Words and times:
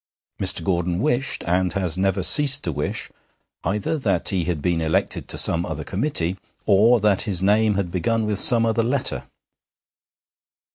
Mr. 0.39 0.63
Gordon 0.63 0.97
wished, 0.97 1.43
and 1.45 1.73
has 1.73 1.95
never 1.95 2.23
ceased 2.23 2.63
to 2.63 2.71
wish, 2.71 3.11
either 3.63 3.99
that 3.99 4.29
he 4.29 4.45
had 4.45 4.59
been 4.59 4.81
elected 4.81 5.27
to 5.27 5.37
some 5.37 5.63
other 5.63 5.83
committee, 5.83 6.37
or 6.65 6.99
that 6.99 7.21
his 7.29 7.43
name 7.43 7.75
had 7.75 7.91
begun 7.91 8.25
with 8.25 8.39
some 8.39 8.65
other 8.65 8.81
letter. 8.81 9.25